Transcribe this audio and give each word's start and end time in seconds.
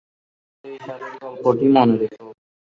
সেই 0.65 0.75
ষাঁড়ের 0.85 1.13
গল্পটি 1.23 1.65
মনে 1.75 1.95
রেখ। 2.01 2.13